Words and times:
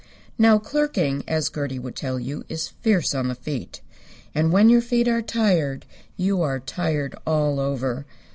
Now 0.39 0.57
clerking, 0.57 1.23
as 1.27 1.51
Gertie 1.51 1.77
would 1.77 1.95
tell 1.95 2.19
you, 2.19 2.43
is 2.49 2.69
fierce 2.81 3.13
on 3.13 3.27
the 3.27 3.35
feet. 3.35 3.81
And 4.33 4.51
when 4.51 4.67
your 4.67 4.81
feet 4.81 5.07
are 5.07 5.21
tired 5.21 5.85
you 6.17 6.41
are 6.41 6.59
tired 6.59 7.13
all 7.27 7.59
over. 7.59 8.07